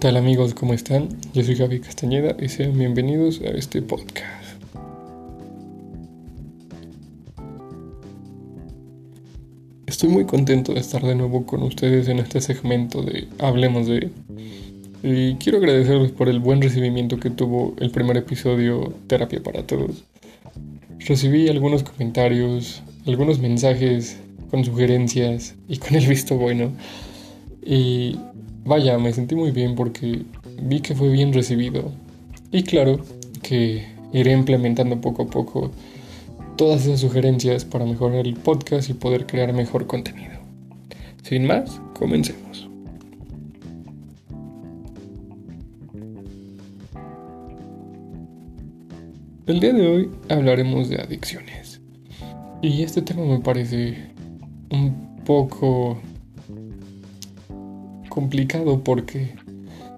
[0.00, 0.54] tal amigos?
[0.54, 1.10] ¿Cómo están?
[1.34, 4.62] Yo soy Javi Castañeda y sean bienvenidos a este podcast.
[9.84, 14.10] Estoy muy contento de estar de nuevo con ustedes en este segmento de Hablemos de...
[15.02, 20.04] Y quiero agradecerles por el buen recibimiento que tuvo el primer episodio Terapia para Todos.
[21.00, 24.16] Recibí algunos comentarios, algunos mensajes
[24.50, 26.72] con sugerencias y con el visto bueno.
[27.62, 28.16] Y
[28.64, 30.24] vaya, me sentí muy bien porque
[30.62, 31.92] vi que fue bien recibido.
[32.52, 33.00] Y claro
[33.42, 35.70] que iré implementando poco a poco
[36.56, 40.40] todas esas sugerencias para mejorar el podcast y poder crear mejor contenido.
[41.22, 42.68] Sin más, comencemos.
[49.46, 51.80] El día de hoy hablaremos de adicciones.
[52.62, 53.96] Y este tema me parece
[54.70, 55.98] un poco
[58.10, 59.34] complicado porque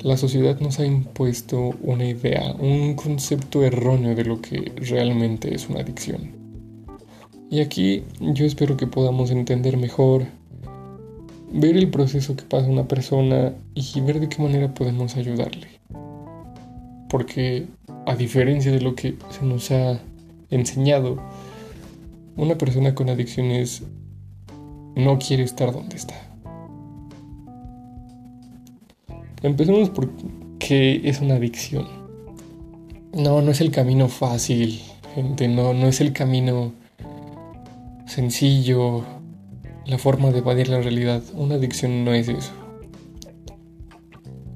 [0.00, 5.68] la sociedad nos ha impuesto una idea, un concepto erróneo de lo que realmente es
[5.68, 6.30] una adicción.
[7.50, 10.26] Y aquí yo espero que podamos entender mejor,
[11.52, 15.68] ver el proceso que pasa una persona y ver de qué manera podemos ayudarle.
[17.08, 17.66] Porque
[18.06, 20.00] a diferencia de lo que se nos ha
[20.50, 21.22] enseñado,
[22.36, 23.82] una persona con adicciones
[24.96, 26.33] no quiere estar donde está.
[29.44, 30.10] Empecemos por
[30.58, 31.86] qué es una adicción.
[33.12, 34.80] No, no es el camino fácil,
[35.14, 36.72] gente, no, no es el camino
[38.06, 39.04] sencillo,
[39.84, 41.22] la forma de evadir la realidad.
[41.34, 42.52] Una adicción no es eso.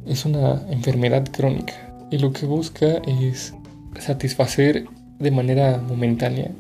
[0.07, 1.75] Es una enfermedad crónica
[2.11, 3.53] y lo que busca es
[4.01, 4.87] satisfacer
[5.19, 6.51] de manera momentánea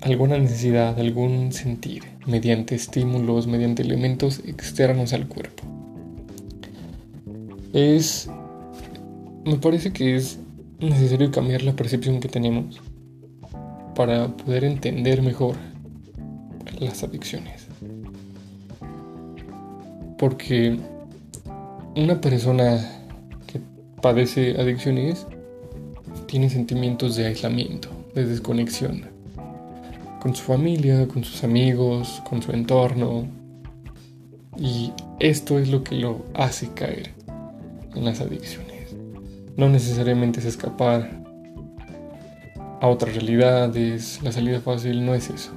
[0.00, 5.67] alguna necesidad, algún sentir, mediante estímulos, mediante elementos externos al cuerpo.
[7.72, 8.30] Es,
[9.44, 10.38] me parece que es
[10.80, 12.80] necesario cambiar la percepción que tenemos
[13.94, 15.56] para poder entender mejor
[16.80, 17.66] las adicciones.
[20.16, 20.78] Porque
[21.94, 22.80] una persona
[24.00, 25.26] padece adicciones
[26.26, 29.06] tiene sentimientos de aislamiento, de desconexión,
[30.20, 33.26] con su familia, con sus amigos, con su entorno.
[34.56, 37.17] Y esto es lo que lo hace caer
[38.04, 38.94] las adicciones.
[39.56, 41.10] No necesariamente es escapar
[42.80, 45.50] a otras realidades, la salida fácil no es eso.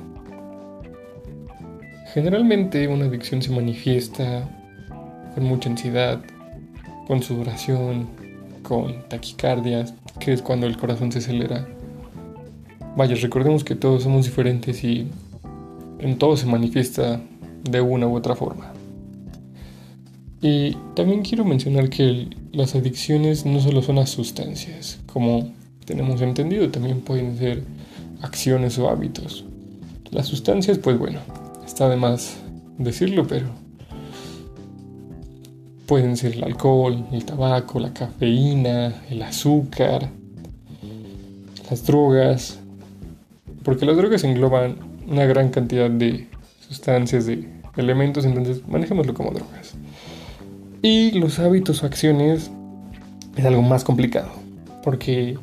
[2.14, 4.50] Generalmente una adicción se manifiesta
[5.34, 6.20] con mucha ansiedad,
[7.08, 8.08] con sudoración,
[8.64, 11.68] con taquicardias, que es cuando el corazón se acelera.
[12.98, 15.08] Vaya, recordemos que todos somos diferentes y
[16.00, 17.22] en todo se manifiesta
[17.64, 18.74] de una u otra forma.
[20.42, 25.52] Y también quiero mencionar que las adicciones no solo son a sustancias, como
[25.86, 27.64] tenemos entendido, también pueden ser
[28.22, 29.46] acciones o hábitos.
[30.10, 31.20] Las sustancias, pues bueno,
[31.66, 32.38] está de más
[32.78, 33.48] decirlo, pero
[35.92, 40.08] Pueden ser el alcohol, el tabaco, la cafeína, el azúcar,
[41.70, 42.60] las drogas,
[43.64, 46.30] porque las drogas engloban una gran cantidad de
[46.66, 49.74] sustancias, de elementos, entonces manejémoslo como drogas.
[50.82, 52.50] Y los hábitos o acciones
[53.36, 54.32] es algo más complicado,
[54.84, 55.38] porque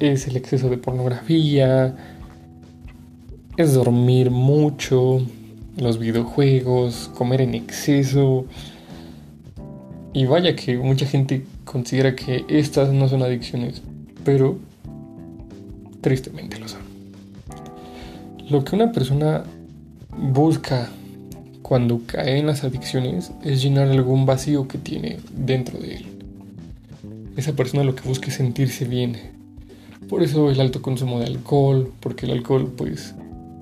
[0.00, 1.94] es el exceso de pornografía,
[3.56, 5.24] es dormir mucho,
[5.76, 8.46] los videojuegos, comer en exceso,
[10.12, 13.82] y vaya que mucha gente considera que estas no son adicciones,
[14.24, 14.58] pero
[16.00, 16.82] tristemente lo son.
[18.50, 19.44] Lo que una persona
[20.16, 20.90] busca
[21.62, 26.06] cuando cae en las adicciones es llenar algún vacío que tiene dentro de él.
[27.36, 29.16] Esa persona lo que busca es sentirse bien.
[30.08, 33.14] Por eso el alto consumo de alcohol, porque el alcohol pues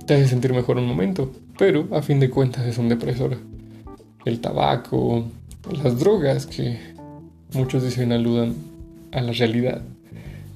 [0.06, 3.36] te hace sentir mejor un momento, pero a fin de cuentas es un depresor.
[4.24, 5.24] El tabaco,
[5.70, 6.78] las drogas que
[7.52, 8.54] muchos dicen aludan
[9.12, 9.82] a la realidad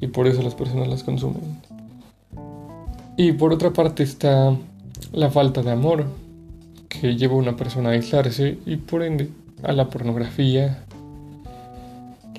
[0.00, 1.60] y por eso las personas las consumen.
[3.16, 4.56] Y por otra parte está
[5.12, 6.23] la falta de amor
[7.04, 9.28] que lleva a una persona a aislarse y por ende
[9.62, 10.86] a la pornografía,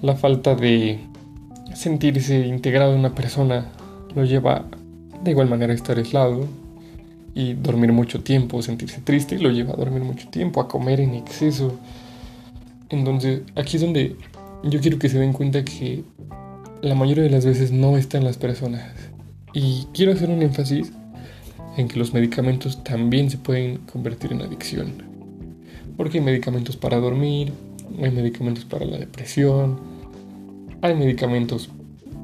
[0.01, 0.97] la falta de
[1.75, 3.67] sentirse integrado en una persona
[4.15, 4.65] lo lleva
[5.21, 6.47] de igual manera a estar aislado
[7.35, 11.13] y dormir mucho tiempo, sentirse triste lo lleva a dormir mucho tiempo, a comer en
[11.13, 11.77] exceso,
[12.89, 14.15] entonces, aquí es donde
[14.63, 16.03] yo quiero que se den cuenta que
[16.81, 18.91] la mayoría de las veces no están las personas.
[19.53, 20.91] Y quiero hacer un énfasis
[21.77, 24.93] en que los medicamentos también se pueden convertir en adicción.
[25.97, 27.53] Porque hay medicamentos para dormir,
[28.01, 29.79] hay medicamentos para la depresión,
[30.81, 31.69] hay medicamentos,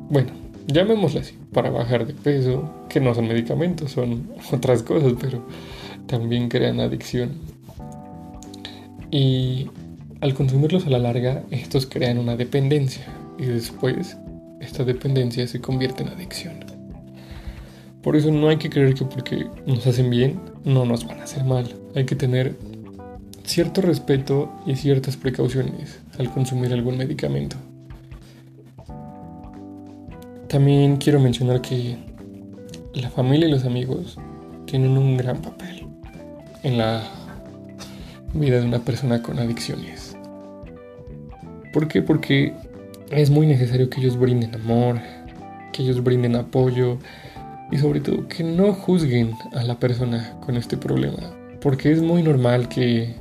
[0.10, 0.32] bueno,
[0.68, 5.44] llamémosle así, para bajar de peso, que no son medicamentos, son otras cosas, pero
[6.08, 7.32] también crean adicción.
[9.10, 9.68] Y
[10.22, 13.06] al consumirlos a la larga, estos crean una dependencia
[13.38, 14.18] y después
[14.60, 16.71] esta dependencia se convierte en adicción.
[18.04, 21.24] Por eso no hay que creer que porque nos hacen bien, no nos van a
[21.24, 21.74] hacer mal.
[21.96, 22.56] Hay que tener
[23.44, 27.58] cierto respeto y ciertas precauciones al consumir algún medicamento.
[30.48, 31.98] También quiero mencionar que
[32.94, 34.18] la familia y los amigos
[34.66, 35.88] tienen un gran papel
[36.64, 37.04] en la
[38.34, 40.18] vida de una persona con adicciones.
[41.72, 42.02] ¿Por qué?
[42.02, 42.54] Porque
[43.12, 45.00] es muy necesario que ellos brinden amor,
[45.72, 46.98] que ellos brinden apoyo
[47.72, 51.34] y sobre todo que no juzguen a la persona con este problema.
[51.62, 53.16] Porque es muy normal que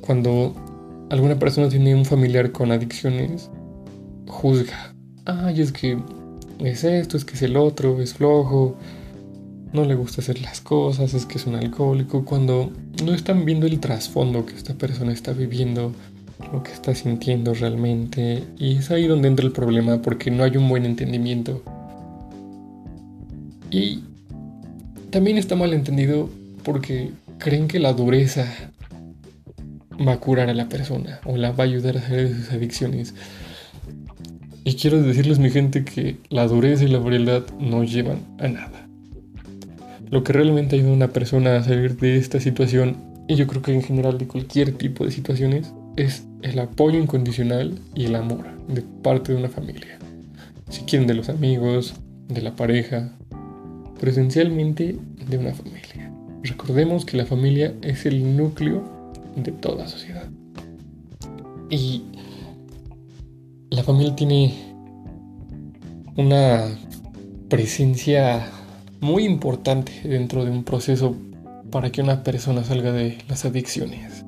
[0.00, 0.54] cuando
[1.10, 3.50] alguna persona tiene un familiar con adicciones,
[4.26, 4.94] juzga.
[5.24, 5.98] Ay, es que
[6.58, 8.76] es esto, es que es el otro, es flojo,
[9.72, 12.72] no le gusta hacer las cosas, es que es un alcohólico, cuando
[13.04, 15.92] no están viendo el trasfondo que esta persona está viviendo,
[16.52, 20.56] lo que está sintiendo realmente, y es ahí donde entra el problema porque no hay
[20.56, 21.62] un buen entendimiento.
[23.70, 24.02] Y
[25.10, 26.28] también está mal entendido
[26.64, 28.46] porque creen que la dureza
[30.06, 32.52] va a curar a la persona o la va a ayudar a salir de sus
[32.52, 33.14] adicciones.
[34.64, 38.86] Y quiero decirles, mi gente, que la dureza y la frialdad no llevan a nada.
[40.10, 42.96] Lo que realmente ayuda a una persona a salir de esta situación,
[43.26, 47.78] y yo creo que en general de cualquier tipo de situaciones, es el apoyo incondicional
[47.94, 49.98] y el amor de parte de una familia.
[50.68, 51.94] Si quieren de los amigos,
[52.28, 53.12] de la pareja,
[54.00, 54.96] pero esencialmente
[55.28, 56.10] de una familia.
[56.42, 60.26] Recordemos que la familia es el núcleo de toda sociedad.
[61.68, 62.04] Y
[63.68, 64.54] la familia tiene
[66.16, 66.64] una
[67.50, 68.50] presencia
[69.00, 71.14] muy importante dentro de un proceso
[71.70, 74.24] para que una persona salga de las adicciones.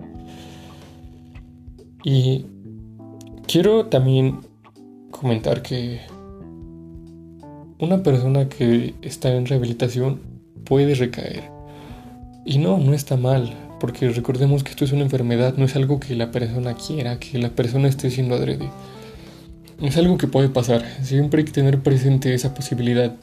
[2.05, 2.45] Y
[3.47, 4.41] quiero también
[5.11, 6.03] comentar que
[7.83, 10.21] una persona que está en rehabilitación
[10.65, 11.51] puede recaer.
[12.45, 15.99] Y no, no está mal, porque recordemos que esto es una enfermedad, no es algo
[15.99, 18.71] que la persona quiera, que la persona esté siendo adrede.
[19.81, 23.17] Es algo que puede pasar, siempre hay que tener presente esa posibilidad.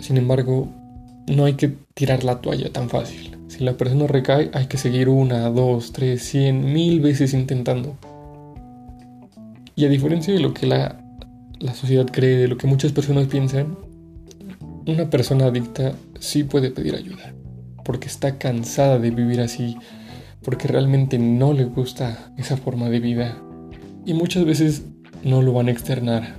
[0.00, 0.68] Sin embargo,
[1.28, 3.38] no hay que tirar la toalla tan fácil.
[3.46, 7.96] Si la persona recae, hay que seguir una, dos, tres, cien, mil veces intentando.
[9.76, 11.07] Y a diferencia de lo que la
[11.60, 13.76] la sociedad cree, de lo que muchas personas piensan,
[14.86, 17.34] una persona adicta sí puede pedir ayuda,
[17.84, 19.76] porque está cansada de vivir así,
[20.42, 23.42] porque realmente no le gusta esa forma de vida.
[24.06, 24.84] Y muchas veces
[25.24, 26.36] no lo van a externar,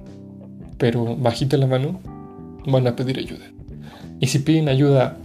[0.77, 1.99] pero bajita la mano
[2.65, 3.45] van a pedir ayuda.
[4.19, 5.17] Y si piden ayuda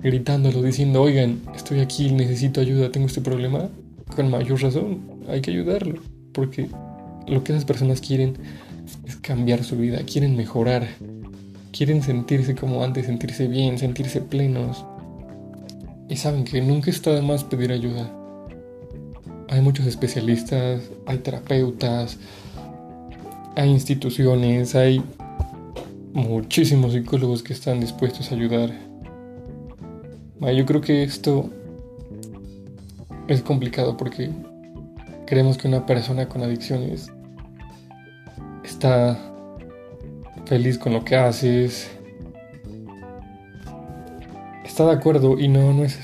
[0.00, 3.68] gritándolo, diciendo, oigan, estoy aquí, necesito ayuda, tengo este problema,
[4.14, 6.00] con mayor razón hay que ayudarlo,
[6.32, 6.68] porque
[7.26, 8.34] lo que esas personas quieren
[9.06, 10.86] es cambiar su vida, quieren mejorar,
[11.72, 14.84] quieren sentirse como antes, sentirse bien, sentirse plenos.
[16.08, 18.10] Y saben que nunca está de más pedir ayuda.
[19.48, 22.18] Hay muchos especialistas, hay terapeutas,
[23.56, 25.02] hay instituciones, hay
[26.12, 28.70] muchísimos psicólogos que están dispuestos a ayudar.
[30.40, 31.50] Yo creo que esto
[33.28, 34.30] es complicado porque
[35.26, 37.10] creemos que una persona con adicciones
[38.64, 39.18] está
[40.46, 41.90] feliz con lo que haces,
[44.64, 45.98] está de acuerdo y no, no es,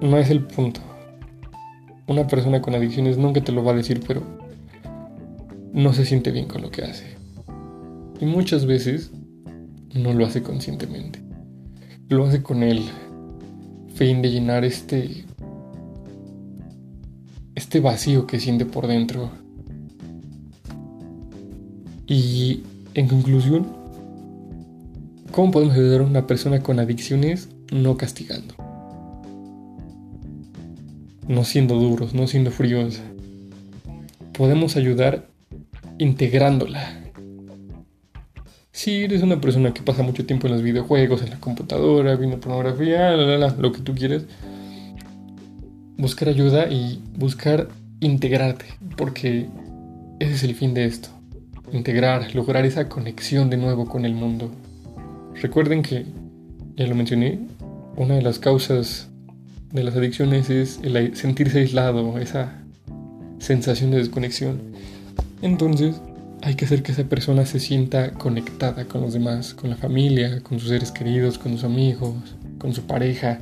[0.00, 0.80] no es el punto.
[2.06, 4.22] Una persona con adicciones nunca te lo va a decir, pero
[5.72, 7.16] no se siente bien con lo que hace.
[8.20, 9.12] Y muchas veces
[9.94, 11.20] no lo hace conscientemente.
[12.08, 12.82] Lo hace con el
[13.94, 15.24] fin de llenar este
[17.54, 19.30] este vacío que siente por dentro
[22.10, 22.64] y
[22.94, 23.68] en conclusión,
[25.30, 28.56] ¿cómo podemos ayudar a una persona con adicciones no castigando?
[31.28, 33.00] No siendo duros, no siendo fríos.
[34.32, 35.28] Podemos ayudar
[35.98, 37.00] integrándola.
[38.72, 42.40] Si eres una persona que pasa mucho tiempo en los videojuegos, en la computadora, viendo
[42.40, 44.24] pornografía, lo que tú quieres,
[45.96, 47.68] buscar ayuda y buscar
[48.00, 48.64] integrarte,
[48.96, 49.46] porque
[50.18, 51.19] ese es el fin de esto
[51.72, 54.50] integrar, lograr esa conexión de nuevo con el mundo.
[55.40, 56.06] Recuerden que,
[56.76, 57.38] ya lo mencioné,
[57.96, 59.08] una de las causas
[59.72, 60.80] de las adicciones es
[61.14, 62.60] sentirse aislado, esa
[63.38, 64.60] sensación de desconexión.
[65.42, 66.00] Entonces,
[66.42, 70.40] hay que hacer que esa persona se sienta conectada con los demás, con la familia,
[70.40, 72.14] con sus seres queridos, con sus amigos,
[72.58, 73.38] con su pareja.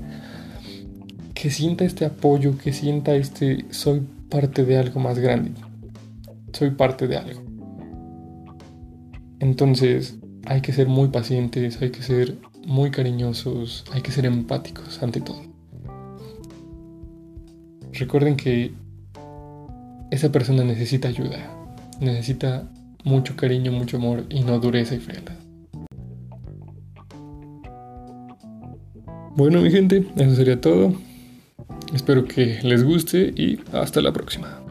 [1.35, 5.52] Que sienta este apoyo, que sienta este soy parte de algo más grande.
[6.52, 7.48] Soy parte de algo.
[9.40, 15.02] Entonces, hay que ser muy pacientes, hay que ser muy cariñosos, hay que ser empáticos
[15.02, 15.42] ante todo.
[17.92, 18.73] Recuerden que
[20.11, 21.38] esa persona necesita ayuda,
[22.00, 22.68] necesita
[23.04, 25.35] mucho cariño, mucho amor y no dureza y frialdad.
[29.37, 30.95] Bueno mi gente, eso sería todo.
[31.95, 34.67] Espero que les guste y hasta la próxima.